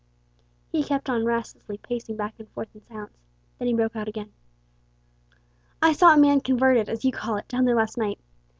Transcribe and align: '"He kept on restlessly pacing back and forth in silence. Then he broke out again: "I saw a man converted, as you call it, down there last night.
'"He 0.71 0.83
kept 0.83 1.11
on 1.11 1.25
restlessly 1.25 1.77
pacing 1.77 2.15
back 2.17 2.33
and 2.39 2.49
forth 2.49 2.73
in 2.73 2.81
silence. 2.87 3.15
Then 3.59 3.67
he 3.67 3.75
broke 3.75 3.95
out 3.95 4.07
again: 4.07 4.33
"I 5.79 5.93
saw 5.93 6.15
a 6.15 6.17
man 6.17 6.41
converted, 6.41 6.89
as 6.89 7.05
you 7.05 7.11
call 7.11 7.35
it, 7.37 7.47
down 7.47 7.65
there 7.65 7.75
last 7.75 7.99
night. 7.99 8.19